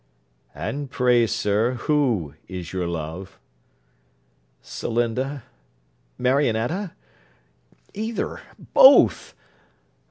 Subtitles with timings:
[0.55, 3.39] 'And pray, sir, who is your love?'
[4.63, 5.43] 'Celinda
[6.19, 6.93] Marionetta
[7.93, 9.35] either both.'